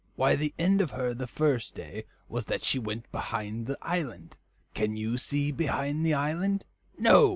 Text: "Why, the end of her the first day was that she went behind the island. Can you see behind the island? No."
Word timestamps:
"Why, 0.15 0.35
the 0.35 0.51
end 0.57 0.81
of 0.81 0.89
her 0.89 1.13
the 1.13 1.27
first 1.27 1.75
day 1.75 2.05
was 2.27 2.45
that 2.45 2.63
she 2.63 2.79
went 2.79 3.11
behind 3.11 3.67
the 3.67 3.77
island. 3.83 4.35
Can 4.73 4.97
you 4.97 5.15
see 5.17 5.51
behind 5.51 6.03
the 6.03 6.15
island? 6.15 6.65
No." 6.97 7.29